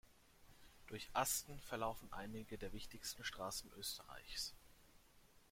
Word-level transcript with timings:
Durch 0.87 1.11
Asten 1.13 1.59
verlaufen 1.59 2.07
einige 2.11 2.57
der 2.57 2.73
wichtigsten 2.73 3.23
Straßen 3.23 3.69
Österreichs. 3.77 4.55